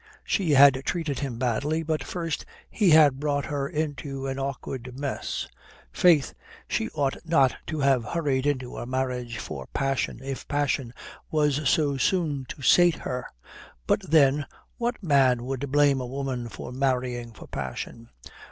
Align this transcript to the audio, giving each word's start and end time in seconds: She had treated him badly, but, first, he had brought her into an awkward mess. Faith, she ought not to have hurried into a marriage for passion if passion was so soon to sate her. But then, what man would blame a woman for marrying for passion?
She 0.23 0.53
had 0.53 0.81
treated 0.83 1.19
him 1.19 1.37
badly, 1.37 1.83
but, 1.83 2.03
first, 2.03 2.43
he 2.71 2.89
had 2.89 3.19
brought 3.19 3.45
her 3.45 3.69
into 3.69 4.25
an 4.25 4.39
awkward 4.39 4.97
mess. 4.99 5.47
Faith, 5.91 6.33
she 6.67 6.89
ought 6.95 7.17
not 7.23 7.55
to 7.67 7.81
have 7.81 8.03
hurried 8.03 8.47
into 8.47 8.77
a 8.79 8.87
marriage 8.87 9.37
for 9.37 9.67
passion 9.75 10.19
if 10.23 10.47
passion 10.47 10.91
was 11.29 11.69
so 11.69 11.97
soon 11.97 12.45
to 12.45 12.63
sate 12.63 12.95
her. 12.95 13.27
But 13.85 14.01
then, 14.01 14.47
what 14.77 15.03
man 15.03 15.45
would 15.45 15.71
blame 15.71 16.01
a 16.01 16.07
woman 16.07 16.49
for 16.49 16.71
marrying 16.71 17.31
for 17.31 17.45
passion? 17.45 18.09